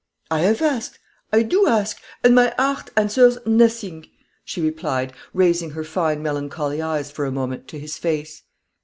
"I 0.31 0.39
have 0.39 0.63
asked, 0.63 0.97
I 1.31 1.43
do 1.43 1.67
ask, 1.67 2.01
and 2.23 2.33
my 2.33 2.51
heart 2.57 2.89
answers 2.97 3.37
nothing," 3.45 4.07
she 4.43 4.59
replied, 4.59 5.13
raising 5.31 5.69
her 5.77 5.83
fine 5.83 6.23
melancholy 6.23 6.81
eyes 6.81 7.11
for 7.11 7.23
a 7.25 7.31
moment 7.31 7.67
to 7.67 7.77
his 7.79 7.97
face. 7.99 8.41